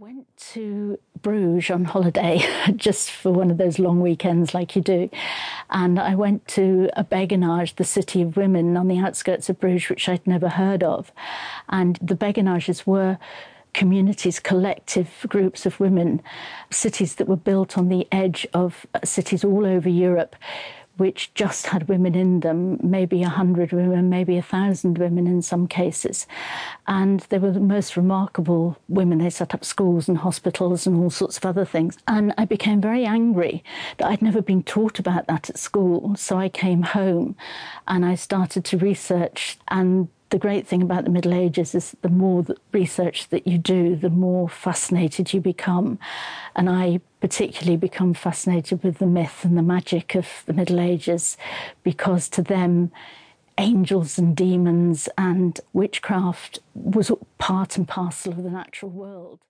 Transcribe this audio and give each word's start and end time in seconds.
went 0.00 0.34
to 0.38 0.98
Bruges 1.20 1.70
on 1.70 1.84
holiday 1.84 2.40
just 2.76 3.10
for 3.10 3.30
one 3.30 3.50
of 3.50 3.58
those 3.58 3.78
long 3.78 4.00
weekends 4.00 4.54
like 4.54 4.74
you 4.74 4.80
do. 4.80 5.10
And 5.68 5.98
I 5.98 6.14
went 6.14 6.48
to 6.48 6.88
a 6.96 7.04
Beguinage, 7.04 7.76
the 7.76 7.84
city 7.84 8.22
of 8.22 8.34
women 8.34 8.78
on 8.78 8.88
the 8.88 8.96
outskirts 8.96 9.50
of 9.50 9.60
Bruges, 9.60 9.90
which 9.90 10.08
I'd 10.08 10.26
never 10.26 10.48
heard 10.48 10.82
of. 10.82 11.12
And 11.68 11.98
the 12.00 12.14
Beguinages 12.14 12.86
were 12.86 13.18
communities, 13.74 14.40
collective 14.40 15.26
groups 15.28 15.66
of 15.66 15.78
women, 15.78 16.22
cities 16.70 17.16
that 17.16 17.28
were 17.28 17.36
built 17.36 17.76
on 17.76 17.90
the 17.90 18.08
edge 18.10 18.46
of 18.54 18.86
cities 19.04 19.44
all 19.44 19.66
over 19.66 19.90
Europe 19.90 20.34
which 21.00 21.32
just 21.32 21.68
had 21.68 21.88
women 21.88 22.14
in 22.14 22.40
them, 22.40 22.78
maybe 22.82 23.22
a 23.22 23.28
hundred 23.30 23.72
women, 23.72 24.10
maybe 24.10 24.36
a 24.36 24.42
thousand 24.42 24.98
women 24.98 25.26
in 25.26 25.40
some 25.40 25.66
cases. 25.66 26.26
And 26.86 27.20
they 27.30 27.38
were 27.38 27.52
the 27.52 27.58
most 27.58 27.96
remarkable 27.96 28.76
women. 28.86 29.16
They 29.16 29.30
set 29.30 29.54
up 29.54 29.64
schools 29.64 30.08
and 30.08 30.18
hospitals 30.18 30.86
and 30.86 30.94
all 31.02 31.08
sorts 31.08 31.38
of 31.38 31.46
other 31.46 31.64
things. 31.64 31.96
And 32.06 32.34
I 32.36 32.44
became 32.44 32.82
very 32.82 33.06
angry 33.06 33.64
that 33.96 34.08
I'd 34.08 34.20
never 34.20 34.42
been 34.42 34.62
taught 34.62 34.98
about 34.98 35.26
that 35.26 35.48
at 35.48 35.58
school. 35.58 36.16
So 36.16 36.36
I 36.36 36.50
came 36.50 36.82
home 36.82 37.34
and 37.88 38.04
I 38.04 38.14
started 38.14 38.66
to 38.66 38.76
research 38.76 39.58
and 39.68 40.08
the 40.28 40.38
great 40.38 40.66
thing 40.66 40.80
about 40.80 41.04
the 41.04 41.10
Middle 41.10 41.34
Ages 41.34 41.74
is 41.74 41.96
the 42.02 42.08
more 42.08 42.44
research 42.72 43.28
that 43.30 43.48
you 43.48 43.58
do, 43.58 43.96
the 43.96 44.10
more 44.10 44.48
fascinated 44.48 45.32
you 45.32 45.40
become. 45.40 45.98
And 46.54 46.70
I 46.70 47.00
particularly 47.20 47.76
become 47.76 48.14
fascinated 48.14 48.82
with 48.82 48.98
the 48.98 49.06
myth 49.06 49.44
and 49.44 49.56
the 49.56 49.62
magic 49.62 50.14
of 50.14 50.26
the 50.46 50.52
Middle 50.52 50.80
Ages 50.80 51.36
because 51.82 52.28
to 52.30 52.42
them, 52.42 52.90
angels 53.58 54.18
and 54.18 54.34
demons 54.34 55.08
and 55.18 55.60
witchcraft 55.72 56.60
was 56.74 57.12
part 57.38 57.76
and 57.76 57.86
parcel 57.86 58.32
of 58.32 58.42
the 58.42 58.50
natural 58.50 58.90
world. 58.90 59.40